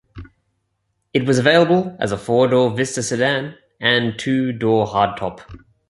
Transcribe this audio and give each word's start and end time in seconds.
It 1.13 1.27
was 1.27 1.37
available 1.37 1.95
as 1.99 2.11
a 2.11 2.17
four-door 2.17 2.71
Vista 2.71 3.03
sedan 3.03 3.53
and 3.79 4.17
two-door 4.17 4.87
hardtop. 4.87 5.41